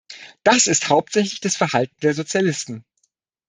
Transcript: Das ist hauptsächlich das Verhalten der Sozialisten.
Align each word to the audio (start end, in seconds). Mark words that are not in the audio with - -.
Das 0.43 0.65
ist 0.65 0.89
hauptsächlich 0.89 1.41
das 1.41 1.55
Verhalten 1.55 1.95
der 2.01 2.15
Sozialisten. 2.15 2.85